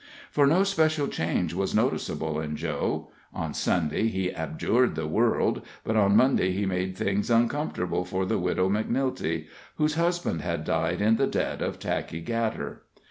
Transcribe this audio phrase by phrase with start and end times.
[0.31, 5.95] For no special change was noticeable in Joe; on Sunday he abjured the world, but
[5.95, 9.45] on Monday he made things uncomfortable for the Widow Macnilty,
[9.75, 12.81] whose husband had died in the debt of Tackey & Gatter.